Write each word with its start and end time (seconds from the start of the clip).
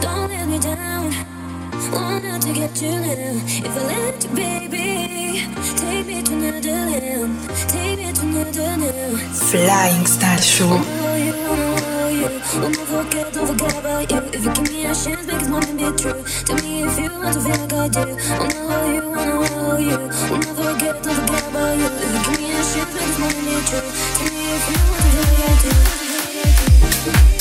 don't 0.00 0.28
let 0.30 0.48
me 0.48 0.58
down. 0.58 1.14
To 2.38 2.52
get 2.54 2.80
you 2.80 2.90
now. 2.90 3.34
If 3.46 3.76
I 3.76 3.82
let 3.82 4.24
you, 4.24 4.30
baby, 4.30 5.42
take 5.76 6.06
me 6.06 6.22
to 6.22 6.32
another. 6.34 7.28
Take 7.66 7.98
me 7.98 8.12
to 8.12 8.22
another. 8.22 9.18
Flying 9.34 10.06
Star 10.06 10.38
Show. 10.38 10.68
Won't 12.58 12.76
forget, 12.76 13.32
don't 13.34 13.46
forget 13.48 13.78
about 13.78 14.10
you. 14.10 14.18
If 14.32 14.44
you 14.44 14.52
give 14.52 14.70
me 14.72 14.86
a 14.86 14.94
chance, 14.94 15.26
make 15.26 15.42
it 15.42 15.50
one 15.50 15.76
be 15.76 15.90
true. 16.00 16.22
Tell 16.46 16.56
me 16.62 16.84
if 16.84 16.98
you 16.98 17.10
want 17.10 17.34
to 17.34 17.40
feel 17.40 17.58
like 17.58 17.72
I 17.74 17.88
do. 17.88 18.04
Wanna 18.38 18.60
hold 18.70 18.94
you, 18.94 19.02
wanna 19.10 19.34
hold 19.48 19.80
you. 19.80 19.98
Won't 20.30 20.46
forget, 20.46 21.02
don't 21.02 21.16
forget 21.16 21.44
about 21.48 21.76
you. 21.76 21.88
If 21.90 22.12
you 22.14 22.20
give 22.24 22.40
me 22.40 22.48
a 22.52 22.62
chance, 22.62 22.92
make 22.94 23.02
it 23.02 23.18
one 23.20 23.38
be 23.44 23.56
true. 23.66 23.88
Tell 24.16 24.30
me 24.32 24.42
if 24.54 24.64
you 24.70 24.78
want 24.88 25.02
to 25.02 25.10
feel 25.10 25.26
like 25.26 25.42
I 25.42 27.32
do. 27.32 27.37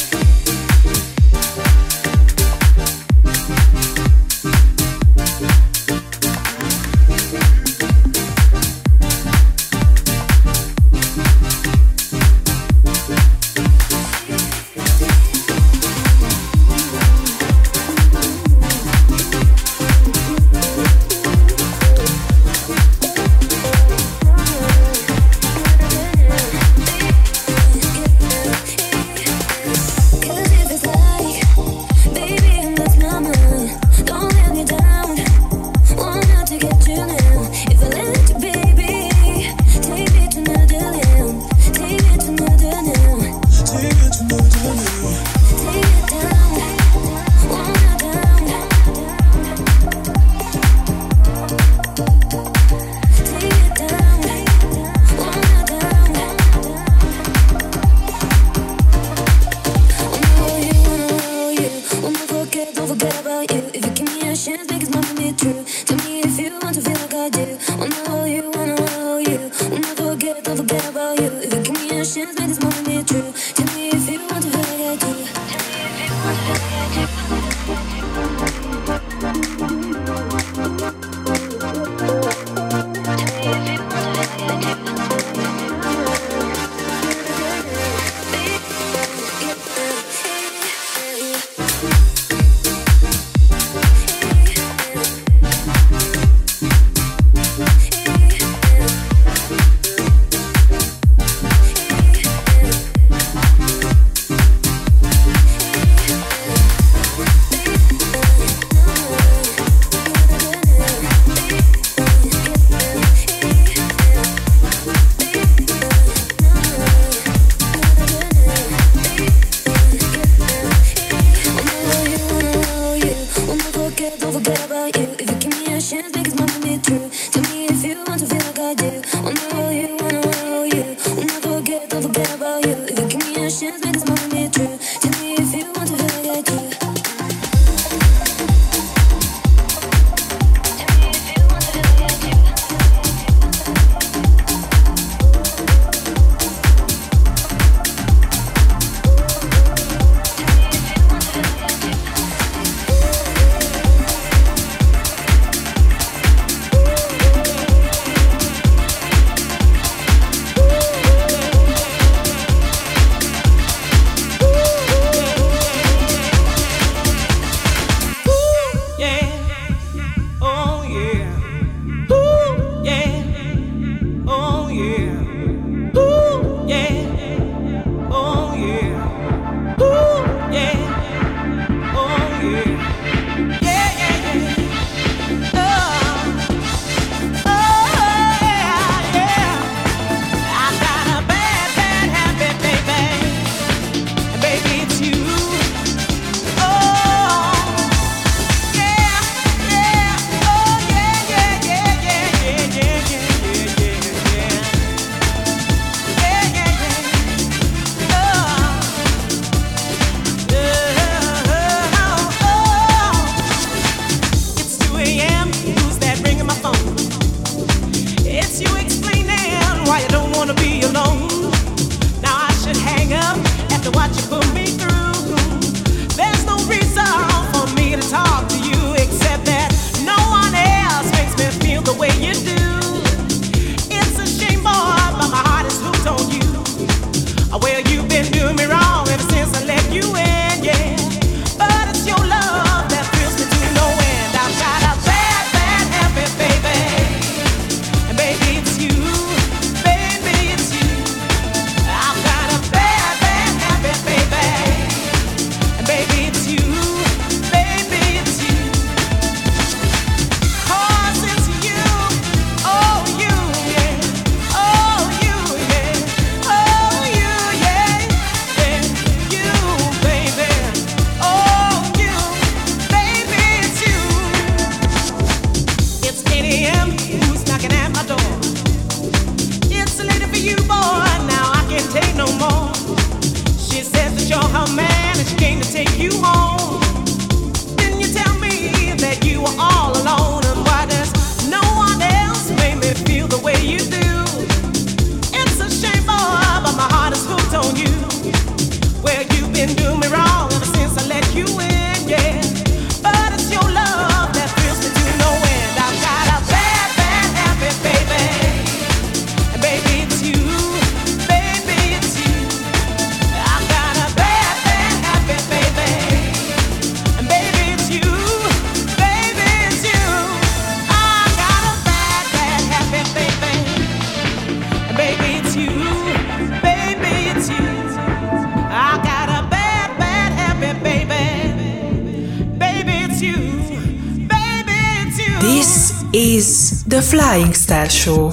Flying 337.09 337.53
Star 337.53 337.89
Show. 337.89 338.31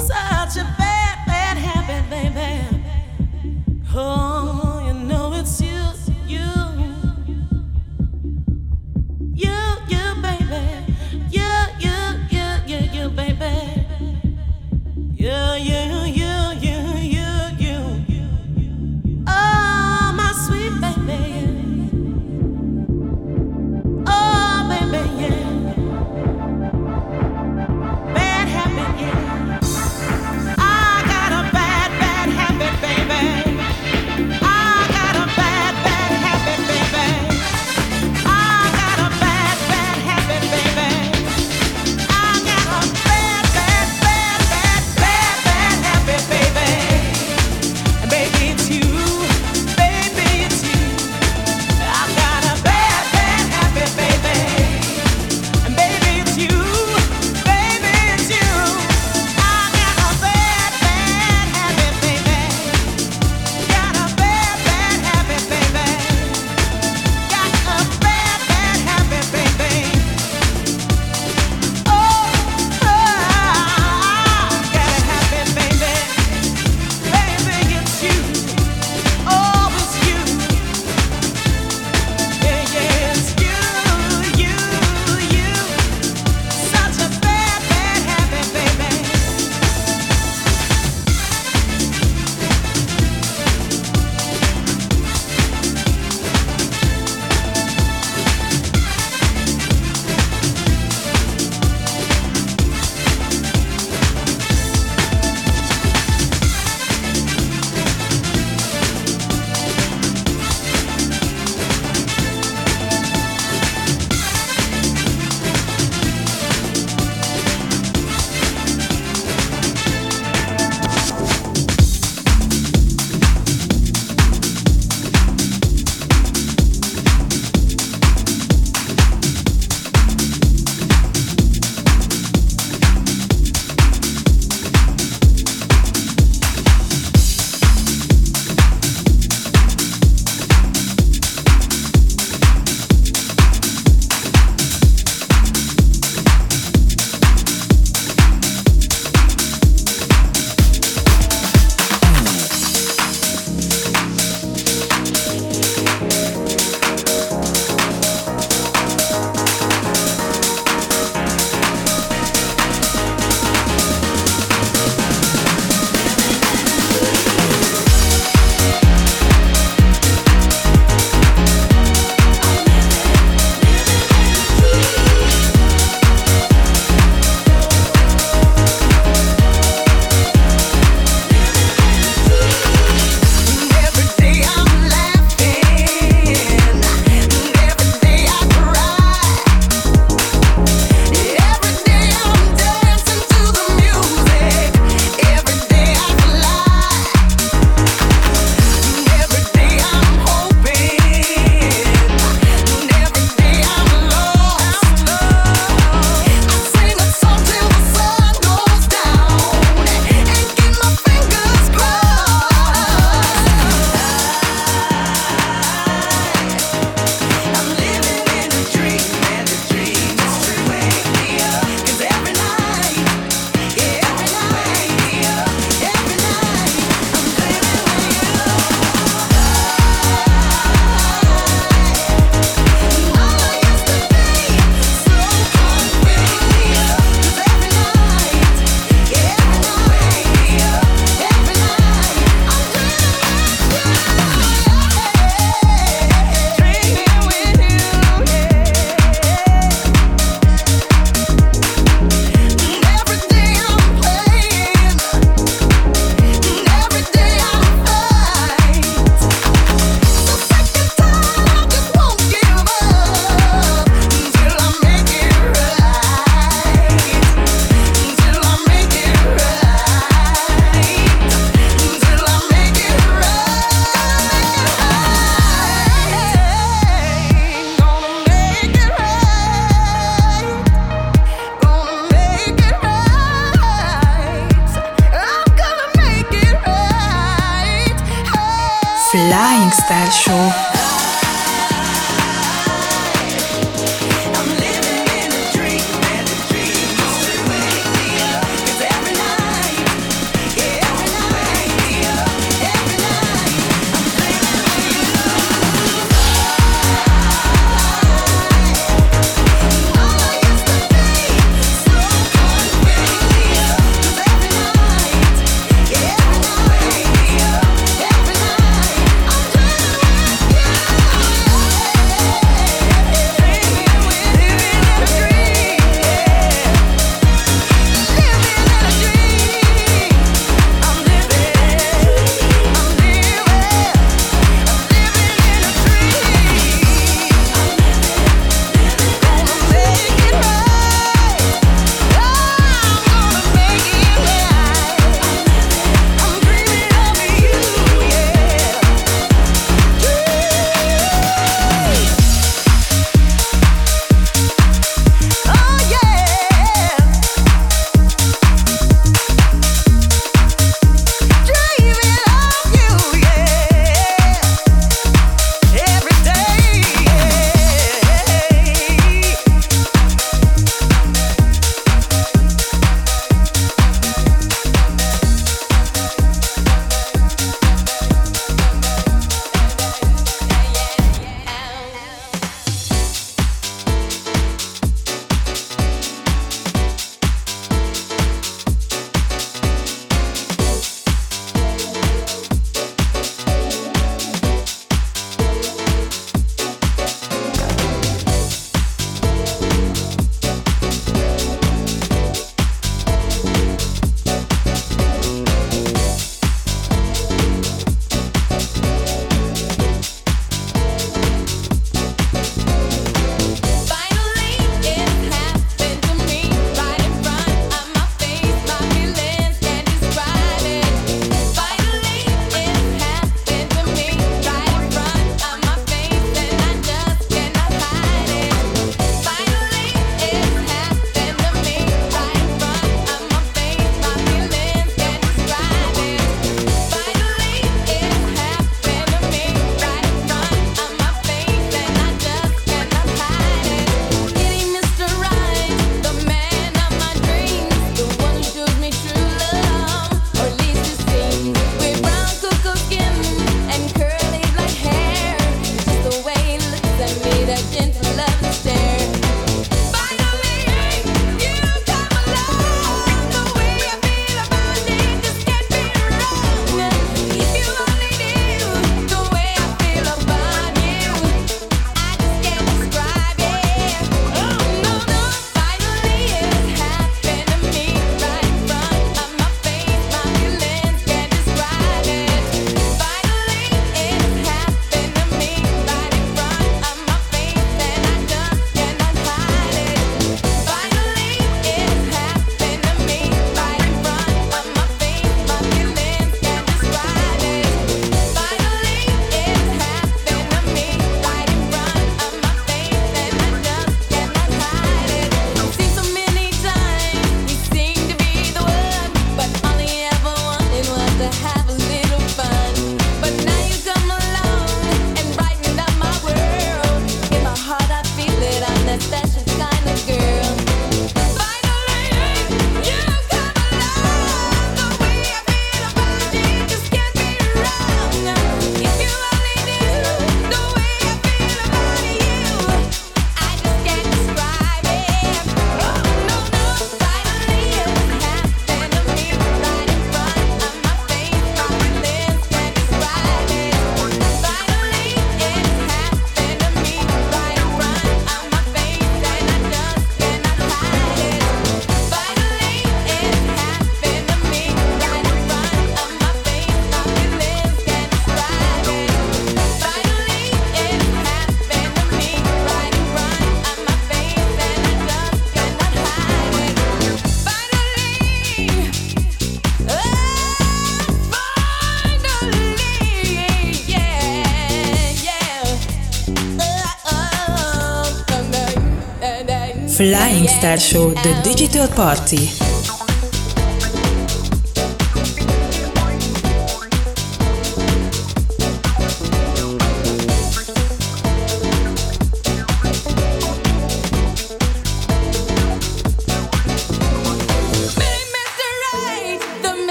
Flying 580.34 580.48
Star 580.48 580.78
Show, 580.80 581.10
the 581.10 581.40
digital 581.44 581.86
party. 581.86 582.73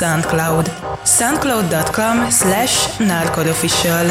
SoundCloud, 0.00 0.64
soundcloud.com 1.04 2.30
slash 2.30 2.96
narcodofficial. 3.00 4.08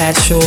Sad 0.00 0.16
Show. 0.16 0.39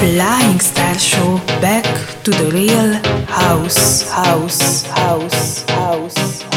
Flying 0.00 0.60
Star 0.60 0.98
Show. 0.98 1.36
back 1.60 1.84
to 2.24 2.30
the 2.30 2.50
real 2.50 2.94
house, 3.26 4.08
house, 4.10 4.86
house, 4.86 5.62
house. 5.68 6.40
Feel 6.40 6.49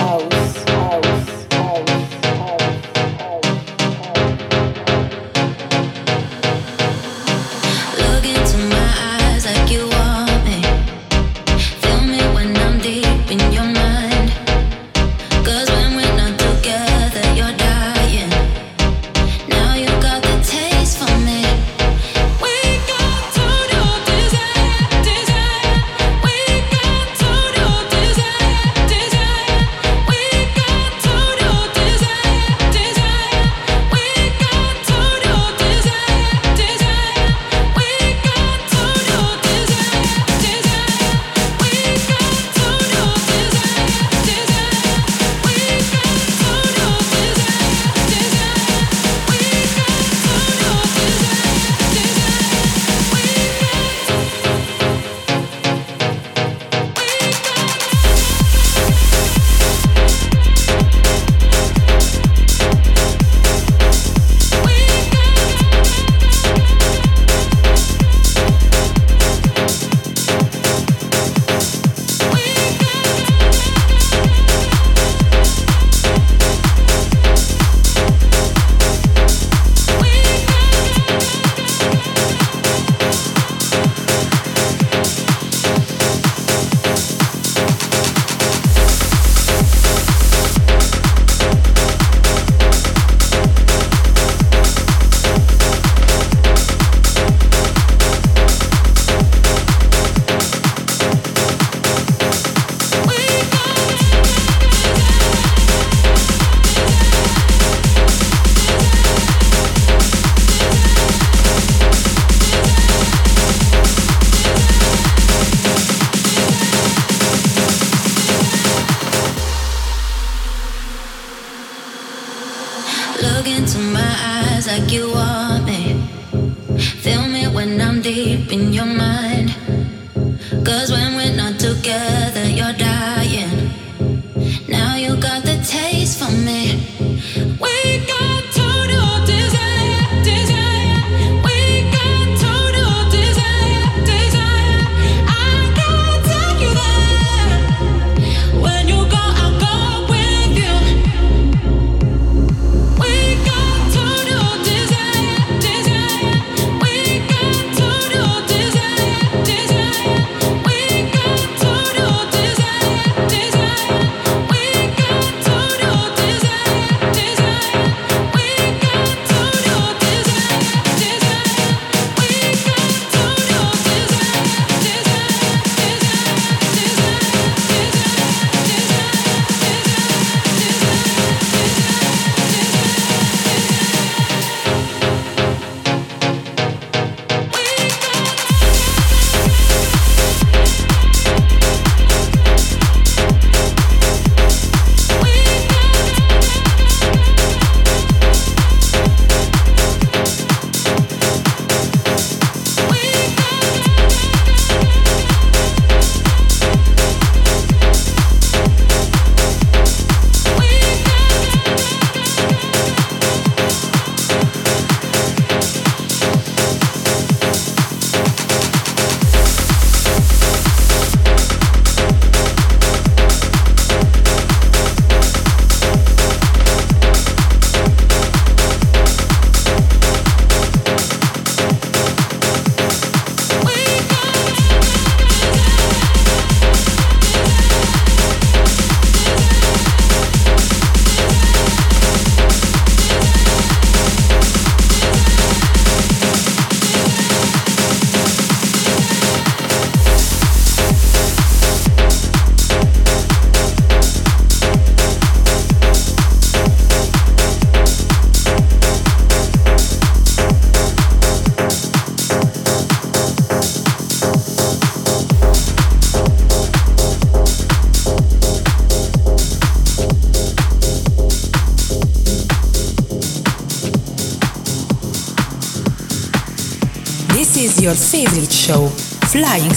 Flying 279.64 279.76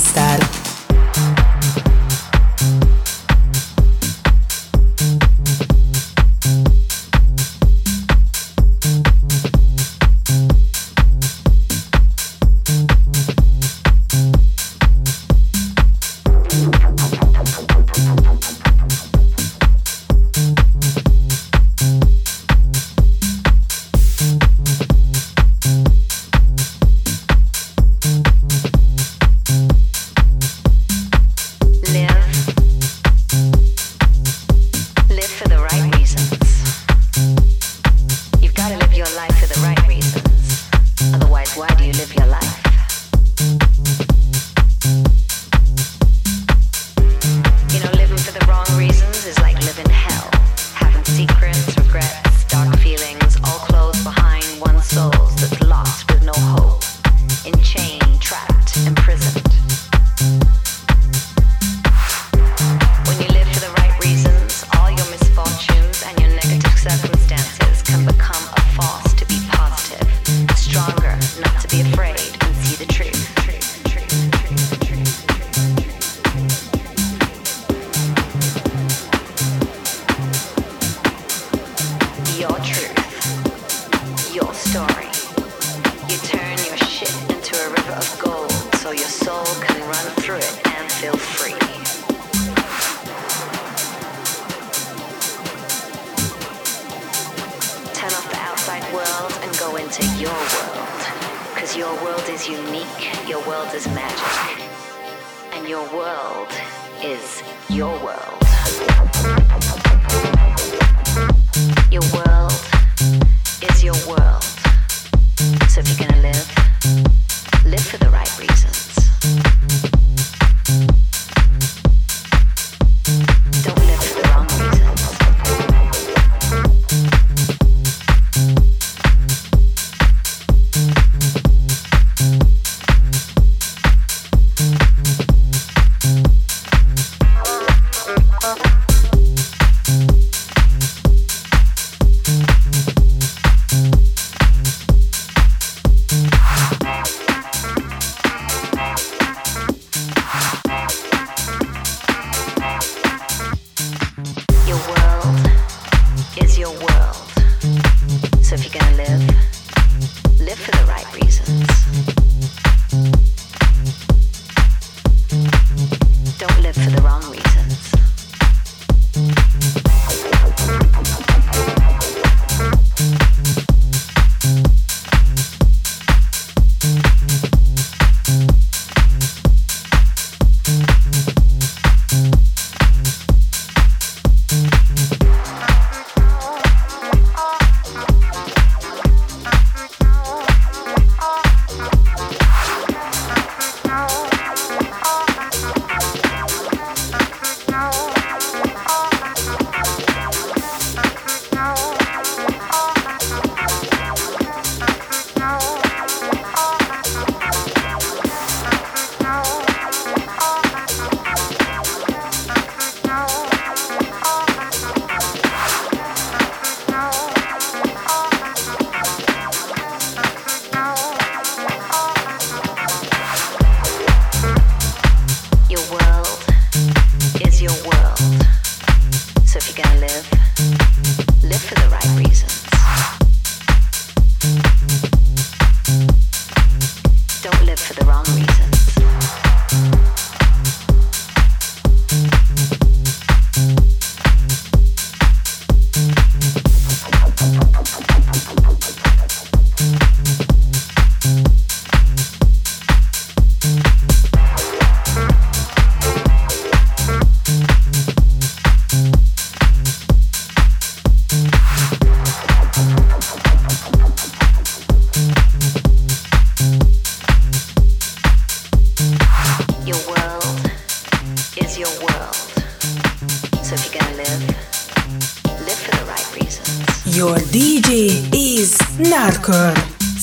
Don't 166.39 166.61
live 166.61 166.75
for 166.75 166.91
the 166.91 167.01
wrong 167.01 167.23
reason. 167.31 167.46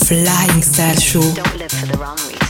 Flying 0.05 0.61
Style 0.61 0.99
Show. 0.99 2.42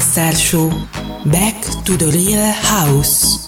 Star 0.00 0.34
Show. 0.34 0.70
Back 1.26 1.60
to 1.84 1.96
the 1.96 2.10
real 2.14 2.52
house. 2.52 3.41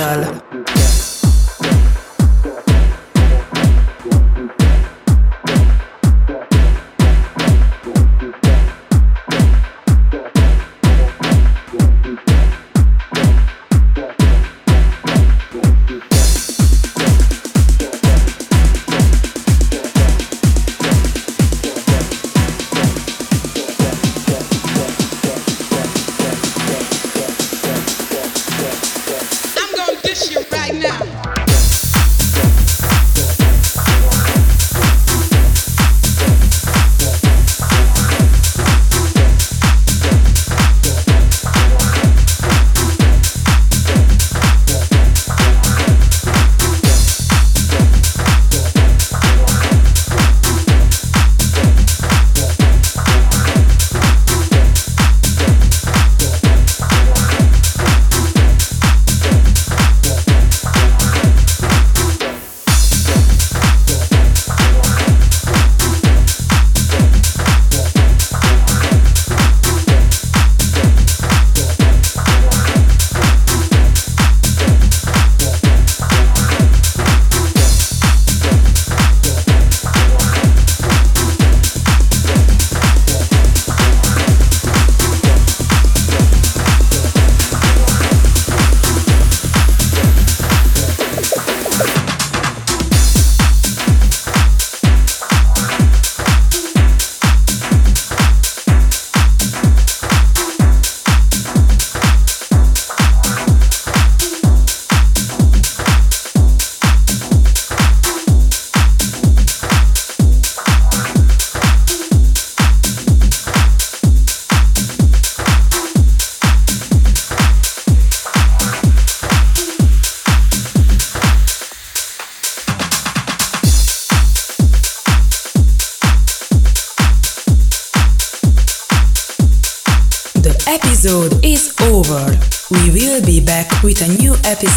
Pascal. 0.00 0.39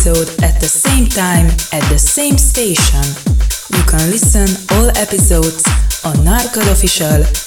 Episode 0.05 0.43
at 0.43 0.59
the 0.59 0.67
same 0.67 1.05
time 1.05 1.45
at 1.71 1.81
the 1.89 1.97
same 1.97 2.37
station. 2.37 2.99
You 3.71 3.81
can 3.85 4.11
listen 4.11 4.49
all 4.75 4.89
episodes 4.97 5.63
on 6.03 6.15
norkerofficial.com. 6.25 7.42